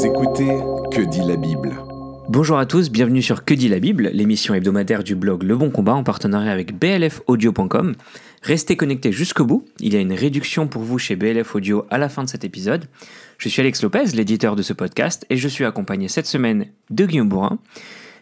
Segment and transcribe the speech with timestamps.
[0.00, 0.48] Vous écoutez
[0.90, 1.76] Que dit la Bible
[2.26, 5.68] Bonjour à tous, bienvenue sur Que dit la Bible, l'émission hebdomadaire du blog Le Bon
[5.68, 7.94] Combat en partenariat avec blfaudio.com.
[8.40, 11.98] Restez connectés jusqu'au bout, il y a une réduction pour vous chez BLF Audio à
[11.98, 12.86] la fin de cet épisode.
[13.36, 17.04] Je suis Alex Lopez, l'éditeur de ce podcast, et je suis accompagné cette semaine de
[17.04, 17.58] Guillaume Bourrin.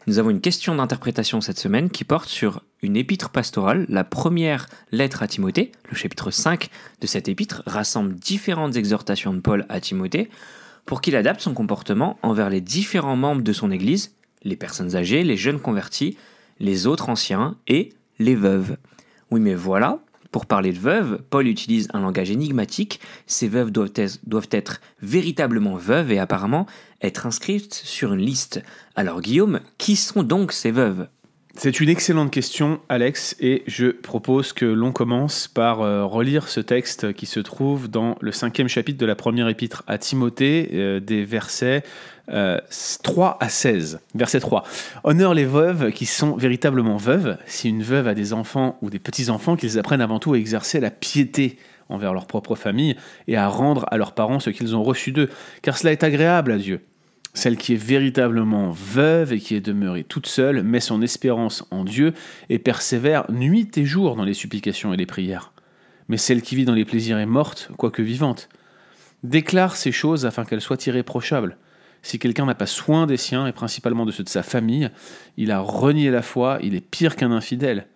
[0.08, 4.68] Nous avons une question d'interprétation cette semaine qui porte sur une épître pastorale, la première
[4.90, 5.70] lettre à Timothée.
[5.88, 6.70] Le chapitre 5
[7.00, 10.28] de cette épître rassemble différentes exhortations de Paul à Timothée
[10.88, 15.22] pour qu'il adapte son comportement envers les différents membres de son Église, les personnes âgées,
[15.22, 16.16] les jeunes convertis,
[16.60, 18.78] les autres anciens et les veuves.
[19.30, 19.98] Oui mais voilà,
[20.32, 23.00] pour parler de veuves, Paul utilise un langage énigmatique.
[23.26, 26.64] Ces veuves doivent être, véritablement veuves et apparemment
[27.02, 28.62] être inscrites sur une liste.
[28.96, 31.06] Alors Guillaume, qui sont donc ces veuves?
[31.60, 36.60] C'est une excellente question, Alex, et je propose que l'on commence par euh, relire ce
[36.60, 41.00] texte qui se trouve dans le cinquième chapitre de la première épître à Timothée, euh,
[41.00, 41.82] des versets
[42.28, 43.98] 3 euh, à 16.
[44.14, 44.62] Verset 3.
[45.02, 47.36] Honneur les veuves qui sont véritablement veuves.
[47.46, 50.78] Si une veuve a des enfants ou des petits-enfants, qu'ils apprennent avant tout à exercer
[50.78, 52.94] la piété envers leur propre famille
[53.26, 55.28] et à rendre à leurs parents ce qu'ils ont reçu d'eux,
[55.62, 56.82] car cela est agréable à Dieu
[57.34, 61.84] celle qui est véritablement veuve et qui est demeurée toute seule, met son espérance en
[61.84, 62.14] Dieu
[62.48, 65.52] et persévère nuit et jour dans les supplications et les prières.
[66.08, 68.48] Mais celle qui vit dans les plaisirs est morte, quoique vivante.
[69.22, 71.58] Déclare ces choses afin qu'elles soient irréprochables.
[72.02, 74.90] Si quelqu'un n'a pas soin des siens, et principalement de ceux de sa famille,
[75.36, 77.86] il a renié la foi, il est pire qu'un infidèle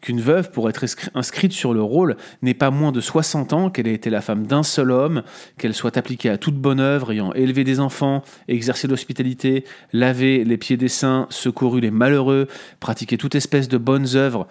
[0.00, 0.84] qu'une veuve, pour être
[1.14, 4.46] inscrite sur le rôle, n'ait pas moins de 60 ans, qu'elle ait été la femme
[4.46, 5.22] d'un seul homme,
[5.58, 10.56] qu'elle soit appliquée à toute bonne œuvre, ayant élevé des enfants, exercé l'hospitalité, lavé les
[10.56, 12.48] pieds des saints, secouru les malheureux,
[12.80, 14.46] pratiqué toute espèce de bonnes œuvres,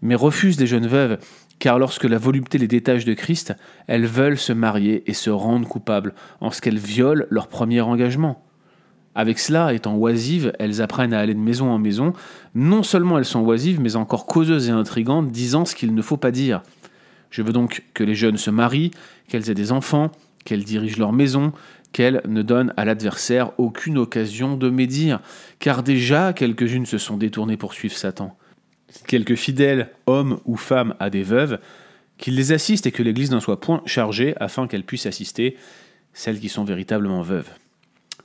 [0.00, 1.18] mais refuse des jeunes veuves,
[1.58, 3.54] car lorsque la volupté les détache de Christ,
[3.86, 8.44] elles veulent se marier et se rendre coupables, en ce qu'elles violent leur premier engagement.
[9.14, 12.14] Avec cela, étant oisives, elles apprennent à aller de maison en maison.
[12.54, 16.16] Non seulement elles sont oisives, mais encore causeuses et intrigantes, disant ce qu'il ne faut
[16.16, 16.62] pas dire.
[17.30, 18.90] Je veux donc que les jeunes se marient,
[19.28, 20.10] qu'elles aient des enfants,
[20.44, 21.52] qu'elles dirigent leur maison,
[21.92, 25.20] qu'elles ne donnent à l'adversaire aucune occasion de médire,
[25.58, 28.36] car déjà quelques-unes se sont détournées pour suivre Satan.
[29.06, 31.58] Quelques fidèles, hommes ou femmes, à des veuves,
[32.18, 35.56] qu'ils les assistent et que l'Église n'en soit point chargée afin qu'elles puissent assister
[36.12, 37.48] celles qui sont véritablement veuves.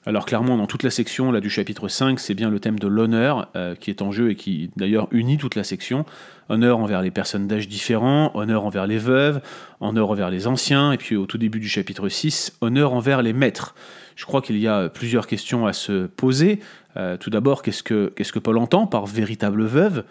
[0.05, 2.87] Alors clairement, dans toute la section là, du chapitre 5, c'est bien le thème de
[2.87, 6.05] l'honneur euh, qui est en jeu et qui d'ailleurs unit toute la section.
[6.49, 9.41] Honneur envers les personnes d'âge différents, honneur envers les veuves,
[9.81, 13.33] honneur envers les anciens, et puis au tout début du chapitre 6, honneur envers les
[13.33, 13.75] maîtres.
[14.15, 16.61] Je crois qu'il y a plusieurs questions à se poser.
[16.95, 20.03] Euh, tout d'abord, qu'est-ce que, qu'est-ce que Paul entend par véritable veuve?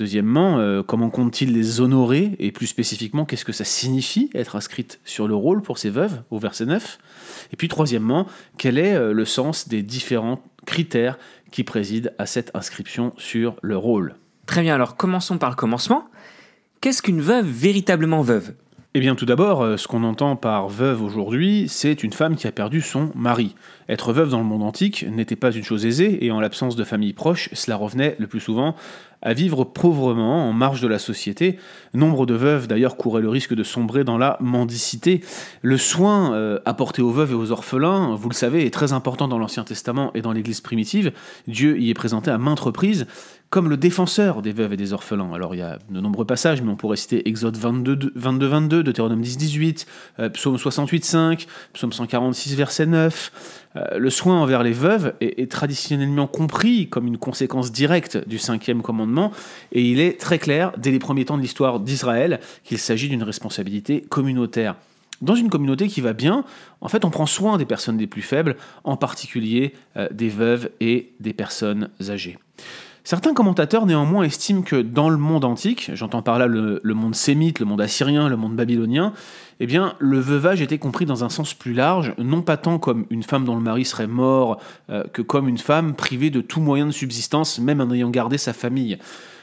[0.00, 4.98] Deuxièmement, euh, comment compte-t-il les honorer Et plus spécifiquement, qu'est-ce que ça signifie être inscrite
[5.04, 6.98] sur le rôle pour ces veuves, au verset 9
[7.52, 11.18] Et puis troisièmement, quel est euh, le sens des différents critères
[11.50, 14.14] qui président à cette inscription sur le rôle?
[14.46, 16.06] Très bien, alors commençons par le commencement.
[16.80, 18.54] Qu'est-ce qu'une veuve véritablement veuve?
[18.92, 22.48] Eh bien, tout d'abord, euh, ce qu'on entend par veuve aujourd'hui, c'est une femme qui
[22.48, 23.54] a perdu son mari.
[23.88, 26.82] Être veuve dans le monde antique n'était pas une chose aisée, et en l'absence de
[26.82, 28.74] famille proche, cela revenait le plus souvent
[29.22, 31.58] à vivre pauvrement en marge de la société.
[31.94, 35.20] Nombre de veuves d'ailleurs couraient le risque de sombrer dans la mendicité.
[35.62, 39.28] Le soin euh, apporté aux veuves et aux orphelins, vous le savez, est très important
[39.28, 41.12] dans l'Ancien Testament et dans l'Église primitive.
[41.46, 43.06] Dieu y est présenté à maintes reprises
[43.50, 45.32] comme le défenseur des veuves et des orphelins.
[45.34, 48.82] Alors il y a de nombreux passages, mais on pourrait citer Exode 22, 22, 22
[48.84, 49.86] Deutéronome 10, 18,
[50.20, 53.66] euh, Psaume 68, 5, Psaume 146, verset 9.
[53.76, 58.82] Euh, le soin envers les veuves est, traditionnellement compris comme une conséquence directe du cinquième
[58.82, 59.32] commandement,
[59.72, 63.24] et il est très clair, dès les premiers temps de l'histoire d'Israël, qu'il s'agit d'une
[63.24, 64.76] responsabilité communautaire.
[65.22, 66.44] Dans une communauté qui va bien,
[66.80, 70.70] en fait, on prend soin des personnes les plus faibles, en particulier euh, des veuves
[70.80, 72.38] et des personnes âgées.
[73.02, 77.58] Certains commentateurs néanmoins estiment que dans le monde antique, j'entends par là le, monde sémite,
[77.58, 79.14] le monde assyrien, le monde babylonien,
[79.58, 83.06] eh bien le veuvage était compris dans un sens plus large, non pas tant comme
[83.10, 84.60] une femme dont le mari serait mort,
[84.90, 88.36] euh, que comme une femme privée de tout moyen de subsistance, même en ayant gardé
[88.36, 88.98] sa famille.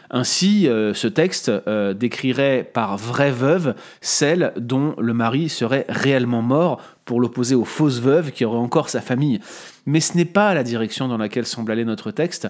[0.10, 6.42] Ainsi, euh, ce texte euh, décrirait par vraie veuve celle dont le mari serait réellement
[6.42, 9.40] mort, pour l'opposer aux fausses veuves qui auraient encore sa famille.
[9.88, 12.50] Mais ce n'est pas la direction dans laquelle semble aller notre texte.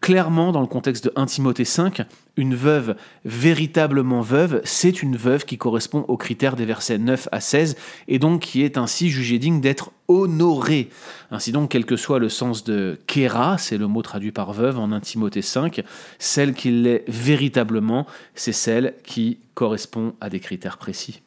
[0.00, 2.02] Clairement, dans le contexte de 1 Timothée 5,
[2.36, 7.40] une veuve véritablement veuve, c'est une veuve qui correspond aux critères des versets 9 à
[7.40, 7.76] 16
[8.06, 10.88] et donc qui est ainsi jugée digne d'être honorée.
[11.30, 14.78] Ainsi donc, quel que soit le sens de kéra, c'est le mot traduit par veuve
[14.78, 15.82] en 1 Timothée 5,
[16.18, 21.20] celle qui l'est véritablement, c'est celle qui correspond à des critères précis.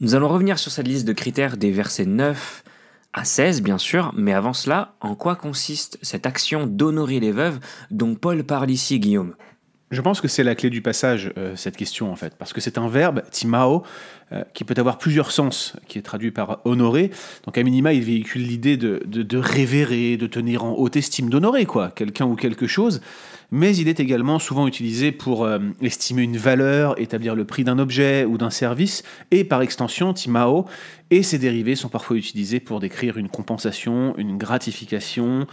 [0.00, 2.64] Nous allons revenir sur cette liste de critères des versets 9
[3.12, 7.58] à 16 bien sûr, mais avant cela, en quoi consiste cette action d'honorer les veuves
[7.90, 9.34] dont Paul parle ici, Guillaume?
[9.90, 12.60] Je pense que c'est la clé du passage, euh, cette question, en fait, parce que
[12.60, 13.82] c'est un verbe, timao,
[14.32, 17.10] euh, qui peut avoir plusieurs sens, qui est traduit par honorer.
[17.44, 21.66] Donc, à minima, il véhicule l'idée de, de, révérer, de tenir en haute estime, d'honorer,
[21.66, 23.00] quoi, quelqu'un ou quelque chose.
[23.50, 27.80] Mais il est également souvent utilisé pour euh, estimer une valeur, établir le prix d'un
[27.80, 29.02] objet ou d'un service,
[29.32, 30.66] et par extension, timao
[31.10, 35.48] et ses dérivés sont parfois utilisés pour décrire une compensation, une gratification,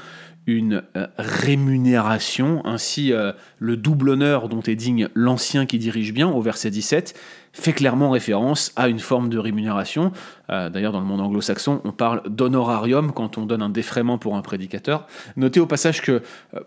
[0.48, 2.66] une euh, rémunération.
[2.66, 7.20] Ainsi, euh, le double honneur dont est digne l'ancien qui dirige bien, au verset 17,
[7.52, 10.14] fait clairement référence à une forme de rémunération.
[10.50, 14.38] Euh, d'ailleurs, dans le monde anglo-saxon, on parle d'honorarium quand on donne un défraiement pour
[14.38, 15.06] un prédicateur.
[15.36, 16.22] Notez au passage que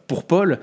[0.07, 0.59] pour Paul,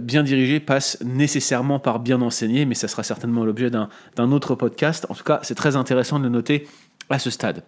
[0.00, 3.88] bien dirigé passe nécessairement par bien enseigné, mais ça sera certainement l'objet d'un
[4.32, 5.06] autre podcast.
[5.08, 6.68] En tout cas, c'est très intéressant de le noter
[7.10, 7.64] à ce stade.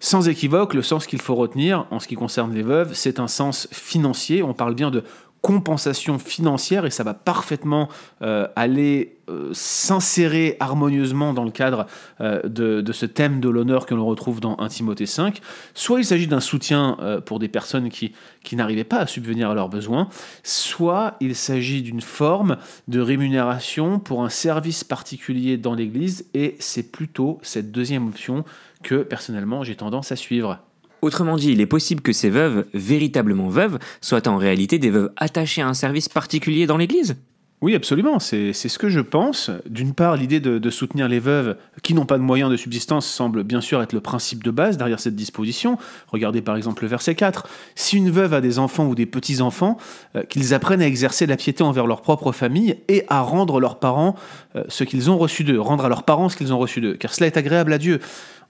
[0.00, 3.28] Sans équivoque, le sens qu'il faut retenir en ce qui concerne les veuves, c'est un
[3.28, 4.42] sens financier.
[4.42, 5.02] On parle bien de
[5.44, 7.90] compensation financière et ça va parfaitement
[8.22, 11.84] euh, aller euh, s'insérer harmonieusement dans le cadre
[12.22, 15.42] euh, de, ce thème de l'honneur que l'on retrouve dans 1 Timothée 5.
[15.74, 16.96] Soit il s'agit d'un soutien
[17.26, 18.12] pour des personnes qui,
[18.42, 20.08] qui n'arrivaient pas à subvenir à leurs besoins,
[20.42, 22.56] soit il s'agit d'une forme
[22.88, 28.46] de rémunération pour un service particulier dans l'Église et c'est plutôt cette deuxième option
[28.84, 30.60] que personnellement j'ai tendance à suivre.
[31.02, 35.10] Autrement dit, il est possible que ces veuves, véritablement veuves, soient en réalité des veuves
[35.16, 37.16] attachées à un service particulier dans l'Église?
[37.64, 38.18] Oui, absolument.
[38.18, 39.50] C'est ce que je pense.
[39.66, 43.42] D'une part, l'idée de, soutenir les veuves qui n'ont pas de moyens de subsistance semble
[43.42, 45.78] bien sûr être le principe de base derrière cette disposition.
[46.08, 47.48] Regardez par exemple le verset 4.
[47.74, 49.78] Si une veuve a des enfants ou des petits-enfants,
[50.14, 53.78] euh, qu'ils apprennent à exercer la piété envers leur propre famille et à rendre leurs
[53.78, 54.14] parents
[54.56, 56.94] euh, ce qu'ils ont reçu d'eux, rendre à leurs parents ce qu'ils ont reçu d'eux,
[56.94, 57.98] car cela est agréable à Dieu.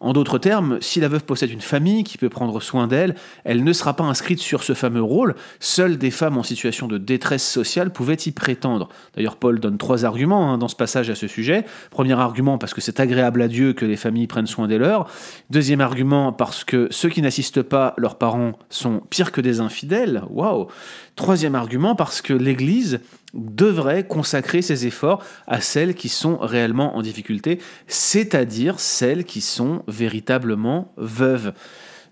[0.00, 3.14] En d'autres termes, si la veuve possède une famille qui peut prendre soin d'elle,
[3.44, 5.35] elle ne sera pas inscrite sur ce fameux rôle.
[5.61, 8.88] Seules des femmes en situation de détresse sociale pouvaient y prétendre.
[9.14, 11.64] D'ailleurs, Paul donne trois arguments hein, dans ce passage à ce sujet.
[11.91, 15.08] Premier argument, parce que c'est agréable à Dieu que les familles prennent soin des leurs.
[15.50, 20.23] Deuxième argument, parce que ceux qui n'assistent pas leurs parents sont pires que des infidèles.
[20.31, 20.69] Waouh
[21.17, 23.00] Troisième argument, parce que l'Église
[23.34, 29.82] devrait consacrer ses efforts à celles qui sont réellement en difficulté, c'est-à-dire celles qui sont
[29.88, 31.52] véritablement veuves.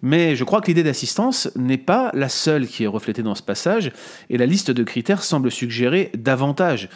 [0.02, 3.42] Mais je crois que l'idée d'assistance n'est pas la seule qui est reflétée dans ce
[3.42, 3.92] passage,
[4.30, 6.88] et la liste de critères semble suggérer davantage.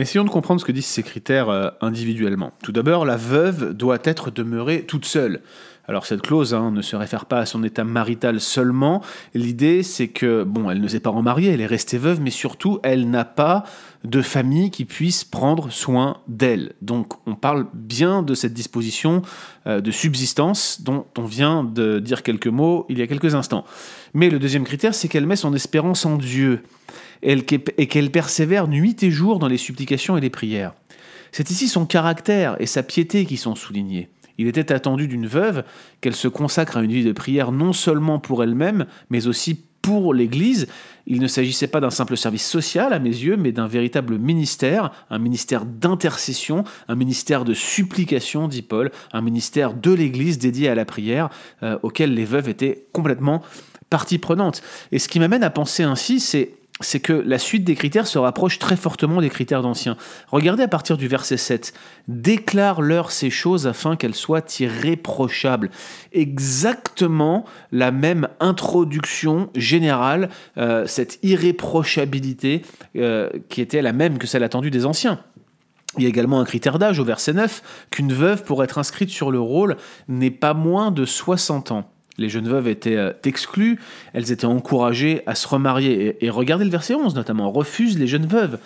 [0.00, 2.52] Essayons de comprendre ce que disent ces critères euh, individuellement.
[2.62, 5.42] Tout d'abord, la veuve doit être demeurée toute seule.
[5.86, 9.02] Alors cette clause hein, ne se réfère pas à son état marital seulement.
[9.34, 12.78] L'idée c'est que, bon, elle ne s'est pas remariée, elle est restée veuve, mais surtout
[12.82, 13.64] elle n'a pas
[14.04, 16.74] de famille qui puisse prendre soin d'elle.
[16.80, 19.20] Donc on parle bien de cette disposition
[19.66, 23.64] euh, de subsistance dont on vient de dire quelques mots il y a quelques instants.
[24.14, 26.62] Mais le deuxième critère, c'est qu'elle met son espérance en Dieu
[27.22, 30.74] et qu'elle persévère nuit et jour dans les supplications et les prières.
[31.32, 34.08] C'est ici son caractère et sa piété qui sont soulignés.
[34.38, 35.64] Il était attendu d'une veuve
[36.00, 40.14] qu'elle se consacre à une vie de prière non seulement pour elle-même, mais aussi pour
[40.14, 40.66] l'Église.
[41.06, 44.92] Il ne s'agissait pas d'un simple service social à mes yeux, mais d'un véritable ministère,
[45.10, 50.74] un ministère d'intercession, un ministère de supplication, dit Paul, un ministère de l'Église dédié à
[50.74, 51.28] la prière,
[51.62, 53.42] euh, auquel les veuves étaient complètement
[53.90, 54.62] partie prenante.
[54.92, 58.18] Et ce qui m'amène à penser ainsi, c'est c'est que la suite des critères se
[58.18, 59.96] rapproche très fortement des critères d'anciens.
[60.28, 61.72] Regardez à partir du verset 7.
[62.08, 65.70] Déclare-leur ces choses afin qu'elles soient irréprochables.
[66.12, 72.62] Exactement la même introduction générale, euh, cette irréprochabilité
[72.96, 75.20] euh, qui était la même que celle attendue des anciens.
[75.98, 79.10] Il y a également un critère d'âge au verset 9, qu'une veuve pour être inscrite
[79.10, 79.76] sur le rôle
[80.08, 83.80] n'est pas moins de 60 ans les jeunes veuves étaient euh, exclues,
[84.12, 86.24] elles étaient encouragées à se remarier.
[86.24, 88.58] Et, regardez le verset 11 notamment, refuse les jeunes veuves.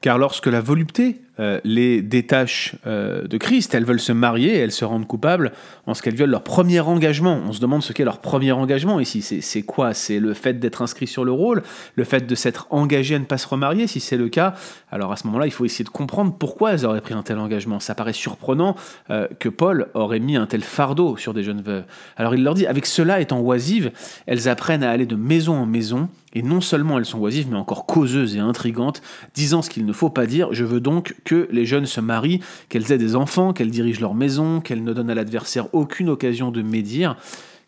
[0.00, 4.72] Car lorsque la volupté euh, les détachent euh, de Christ, elles veulent se marier elles
[4.72, 5.52] se rendent coupables
[5.86, 7.40] en ce qu'elles violent leur premier engagement.
[7.46, 9.20] On se demande ce qu'est leur premier engagement ici.
[9.22, 9.92] C'est quoi?
[9.92, 11.62] C'est le fait d'être inscrit sur le rôle,
[11.94, 14.54] le fait de s'être engagé à ne pas se remarier, si c'est le cas?
[14.90, 17.38] Alors à ce moment-là, il faut essayer de comprendre pourquoi elles auraient pris un tel
[17.38, 17.80] engagement.
[17.80, 18.76] Ça paraît surprenant
[19.10, 21.84] euh, que Paul aurait mis un tel fardeau sur des jeunes veuves.
[22.16, 23.90] Alors il leur dit, avec cela étant oisives,
[24.26, 27.56] elles apprennent à aller de maison en maison et non seulement elles sont oisives, mais
[27.56, 29.02] encore causeuses et intrigantes,
[29.34, 30.52] disant ce qu'il ne faut pas dire.
[30.52, 34.14] Je veux donc que les jeunes se marient, qu'elles aient des enfants, qu'elles dirigent leur
[34.14, 37.16] maison, qu'elles ne donnent à l'adversaire aucune occasion de médire,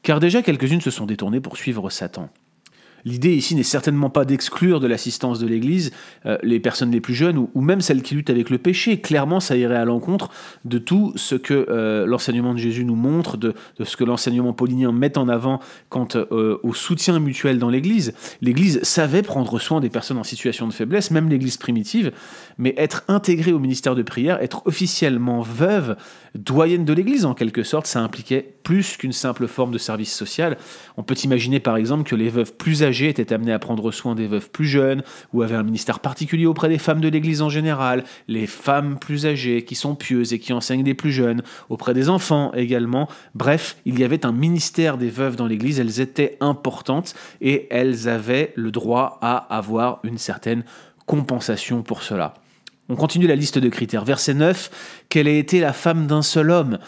[0.03, 2.29] car déjà quelques-unes se sont détournées pour suivre Satan.
[3.05, 5.93] L'idée ici n'est certainement pas d'exclure de l'assistance de l'Église
[6.27, 9.01] euh, les personnes les plus jeunes ou, même celles qui luttent avec le péché.
[9.01, 10.31] Clairement, ça irait à l'encontre
[10.65, 14.93] de tout ce que euh, l'enseignement de Jésus nous montre, de, ce que l'enseignement paulinien
[14.93, 18.15] met en avant quant euh, au soutien mutuel dans l'Église.
[18.41, 22.13] L'Église savait prendre soin des personnes en situation de faiblesse, même l'Église primitive,
[22.59, 25.97] mais être intégrée au ministère de prière, être officiellement veuve,
[26.35, 30.57] doyenne de l'Église en quelque sorte, ça impliquait plus qu'une simple forme de service social.
[30.97, 34.27] On peut imaginer par exemple que les veuves plus étaient amenées à prendre soin des
[34.27, 35.03] veuves plus jeunes,
[35.33, 39.27] ou avaient un ministère particulier auprès des femmes de l'Église en général, les femmes plus
[39.27, 43.09] âgées qui sont pieuses et qui enseignent des plus jeunes, auprès des enfants également.
[43.35, 48.09] Bref, il y avait un ministère des veuves dans l'Église, elles étaient importantes et elles
[48.09, 50.65] avaient le droit à avoir une certaine
[51.07, 52.35] compensation pour cela.
[52.91, 54.05] On continue la liste de critères.
[54.05, 56.79] Verset 9, quelle a été la femme d'un seul homme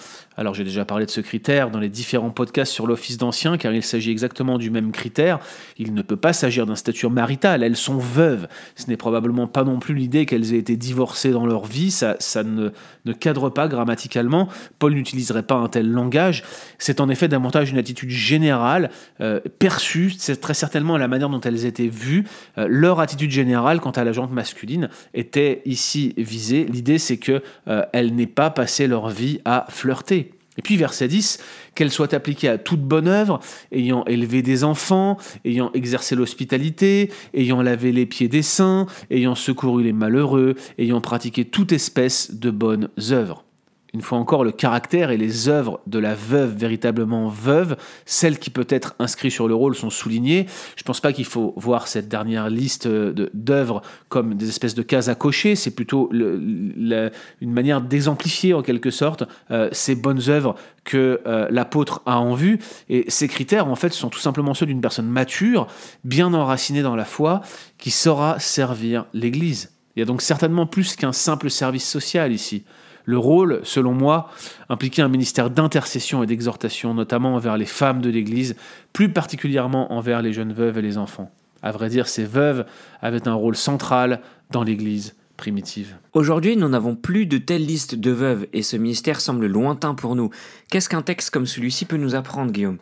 [0.40, 3.74] alors j'ai déjà parlé de ce critère dans les différents podcasts sur l'office d'ancien, car
[3.74, 5.38] il s'agit exactement du même critère.
[5.76, 8.48] Il ne peut pas s'agir d'un statut marital, elles sont veuves.
[8.74, 12.16] Ce n'est probablement pas non plus l'idée qu'elles aient été divorcées dans leur vie, ça,
[12.42, 14.48] ne cadre pas grammaticalement.
[14.78, 16.42] Paul n'utiliserait pas un tel langage.
[16.78, 21.40] C'est en effet davantage une attitude générale, euh, perçue, c'est très certainement la manière dont
[21.42, 22.24] elles étaient vues.
[22.56, 26.64] Euh, leur attitude générale quant à la jante masculine était ici visée.
[26.64, 27.84] L'idée c'est que euh,
[28.14, 30.32] n'aient pas passé leur vie à flirter.
[30.58, 31.38] Et puis verset 10,
[31.74, 33.40] qu'elle soit appliquée à toute bonne œuvre,
[33.72, 39.82] ayant élevé des enfants, ayant exercé l'hospitalité, ayant lavé les pieds des saints, ayant secouru
[39.82, 43.44] les malheureux, ayant pratiqué toute espèce de bonnes œuvres
[43.92, 48.50] une fois encore, le caractère et les œuvres de la veuve véritablement veuve, celles qui
[48.50, 50.46] peut être inscrites sur le rôle sont soulignées.
[50.76, 54.82] Je ne pense pas qu'il faut voir cette dernière liste d'œuvres comme des espèces de
[54.82, 57.10] cases à cocher, c'est plutôt une
[57.42, 60.54] manière d'exemplifier en quelque sorte euh, ces bonnes œuvres
[60.84, 62.58] que euh, l'apôtre a en vue.
[62.88, 65.66] Et ces critères, en fait, sont tout simplement ceux d'une personne mature,
[66.04, 67.42] bien enracinée dans la foi,
[67.78, 69.72] qui saura servir l'Église.
[69.96, 72.64] Il y a donc certainement plus qu'un simple service social ici.
[73.10, 74.30] Le rôle, selon moi,
[74.68, 78.54] impliquait un ministère d'intercession et d'exhortation, notamment envers les femmes de l'Église,
[78.92, 81.28] plus particulièrement envers les jeunes veuves et les enfants.
[81.60, 82.66] À vrai dire, ces veuves
[83.02, 84.20] avaient un rôle central
[84.52, 85.96] dans l'Église primitive.
[86.12, 90.14] Aujourd'hui, nous n'avons plus de telle liste de veuves et ce ministère semble lointain pour
[90.14, 90.30] nous.
[90.70, 92.78] Qu'est-ce qu'un texte comme celui-ci peut nous apprendre, Guillaume?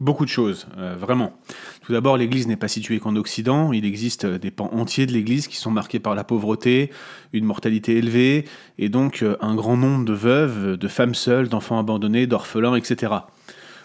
[0.00, 1.34] Beaucoup de choses, euh, vraiment.
[1.82, 3.70] Tout d'abord, l'Église n'est pas située qu'en Occident.
[3.74, 6.90] Il existe euh, des pans entiers de l'Église qui sont marqués par la pauvreté,
[7.34, 8.46] une mortalité élevée,
[8.78, 13.12] et donc euh, un grand nombre de veuves, de femmes seules, d'enfants abandonnés, d'orphelins, etc.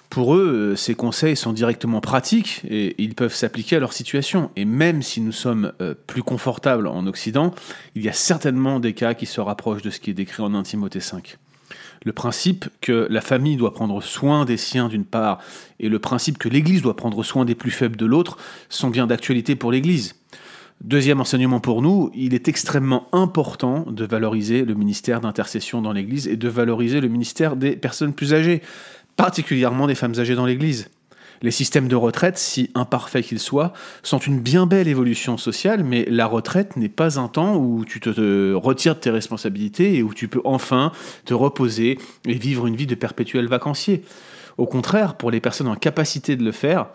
[0.09, 4.51] Pour eux, ces conseils sont directement pratiques et ils peuvent s'appliquer à leur situation.
[4.55, 5.73] Et même si nous sommes
[6.07, 7.53] plus confortables en Occident,
[7.95, 10.53] il y a certainement des cas qui se rapprochent de ce qui est décrit en
[10.53, 11.37] 1 Timothée 5
[12.05, 15.39] le principe que la famille doit prendre soin des siens d'une part
[15.79, 18.37] et le principe que l'Église doit prendre soin des plus faibles de l'autre
[18.69, 20.15] sont bien d'actualité pour l'Église.
[20.81, 26.27] Deuxième enseignement pour nous, il est extrêmement important de valoriser le ministère d'intercession dans l'Église
[26.27, 28.61] et de valoriser le ministère des personnes plus âgées,
[29.15, 30.89] particulièrement des femmes âgées dans l'Église.
[31.45, 33.71] Les systèmes de retraite, si imparfaits qu'ils soient,
[34.01, 37.99] sont une bien belle évolution sociale, mais la retraite n'est pas un temps où tu
[37.99, 40.91] te, retires de tes responsabilités et où tu peux enfin
[41.23, 44.03] te reposer et vivre une vie de perpétuel vacancier.
[44.57, 46.87] Au contraire, pour les personnes en capacité de le faire,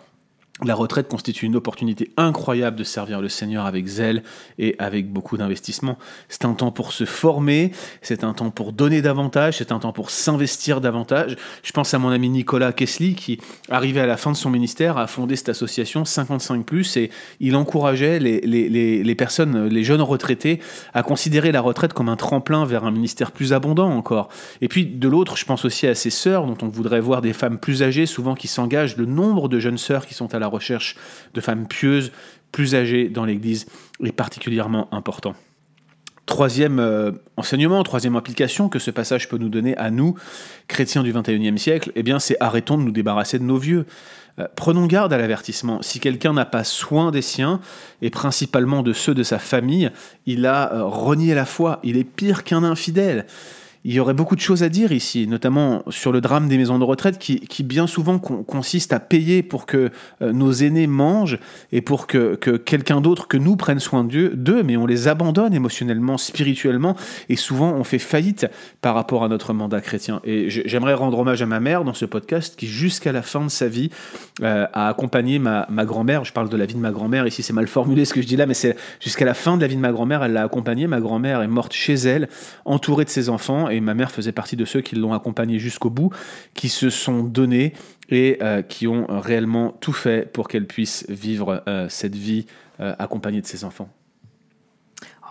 [0.63, 4.23] la retraite constitue une opportunité incroyable de servir le Seigneur avec zèle
[4.59, 5.97] et avec beaucoup d'investissement.
[6.29, 9.91] C'est un temps pour se former, c'est un temps pour donner davantage, c'est un temps
[9.91, 11.35] pour s'investir davantage.
[11.63, 13.39] Je pense à mon ami Nicolas Kessly qui,
[13.69, 18.19] arrivé à la fin de son ministère, a fondé cette association 55⁇ et il encourageait
[18.19, 18.69] les, les,
[19.03, 20.59] les, personnes, les jeunes retraités
[20.93, 24.29] à considérer la retraite comme un tremplin vers un ministère plus abondant encore.
[24.61, 27.33] Et puis de l'autre, je pense aussi à ses sœurs dont on voudrait voir des
[27.33, 30.50] femmes plus âgées, souvent qui s'engagent, le nombre de jeunes sœurs qui sont à la
[30.51, 30.95] recherche
[31.33, 32.11] de femmes pieuses,
[32.51, 33.65] plus âgées dans l'Église,
[34.03, 35.35] est particulièrement important.
[36.25, 40.15] Troisième euh, enseignement, troisième application que ce passage peut nous donner à nous,
[40.67, 43.85] chrétiens du XXIe siècle, eh bien c'est arrêtons de nous débarrasser de nos vieux.
[44.39, 45.81] Euh, prenons garde à l'avertissement.
[45.81, 47.59] Si quelqu'un n'a pas soin des siens,
[48.01, 49.91] et principalement de ceux de sa famille,
[50.25, 53.25] il a euh, renié la foi, il est pire qu'un infidèle
[53.83, 56.77] il y aurait beaucoup de choses à dire ici, notamment sur le drame des maisons
[56.77, 61.39] de retraite qui, bien souvent consiste à payer pour que euh, nos aînés mangent
[61.71, 66.17] et pour que, quelqu'un d'autre que nous prenne soin d'eux, mais on les abandonne émotionnellement,
[66.17, 66.95] spirituellement,
[67.29, 68.47] et souvent on fait faillite
[68.81, 70.21] par rapport à notre mandat chrétien.
[70.25, 73.49] Et j'aimerais rendre hommage à ma mère dans ce podcast qui, jusqu'à la fin de
[73.49, 73.89] sa vie,
[74.43, 76.23] euh, a accompagné ma, ma grand-mère.
[76.23, 78.27] Je parle de la vie de ma grand-mère, ici c'est mal formulé ce que je
[78.27, 80.43] dis là, mais c'est jusqu'à la fin de la vie de ma grand-mère, elle l'a
[80.43, 80.85] accompagnée.
[80.87, 82.29] Ma grand-mère est morte chez elle,
[82.65, 85.89] entourée de ses enfants et ma mère faisait partie de ceux qui l'ont accompagné jusqu'au
[85.89, 86.11] bout,
[86.53, 87.73] qui se sont donnés
[88.09, 92.45] et euh, qui ont réellement tout fait pour qu'elle puisse vivre euh, cette vie
[92.79, 93.89] euh, accompagnée de ses enfants.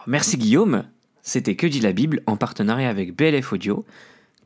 [0.07, 0.85] Merci Guillaume.
[1.23, 3.85] C'était Que dit la Bible en partenariat avec BLF Audio.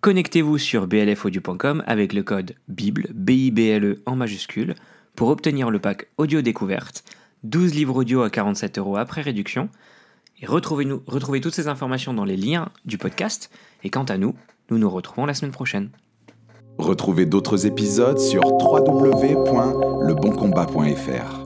[0.00, 4.74] Connectez-vous sur blfaudio.com avec le code BIBLE, B-I-B-L-E en majuscule,
[5.16, 7.04] pour obtenir le pack audio découverte,
[7.44, 9.70] 12 livres audio à 47 euros après réduction.
[10.40, 13.50] Et retrouvez, toutes ces informations dans les liens du podcast.
[13.82, 14.34] Et quant à nous,
[14.70, 15.90] nous nous retrouvons la semaine prochaine.
[16.78, 21.43] Retrouvez d'autres épisodes sur www.leboncombat.fr.